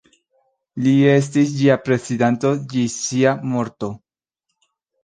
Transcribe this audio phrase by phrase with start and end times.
[0.85, 3.97] Li estis ĝia prezidanto ĝis sia morto.